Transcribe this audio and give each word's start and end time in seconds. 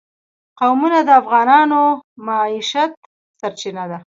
قومونه 0.59 0.99
د 1.07 1.09
افغانانو 1.21 1.81
د 1.97 1.99
معیشت 2.25 2.91
سرچینه 3.39 3.83
ده. 3.91 3.99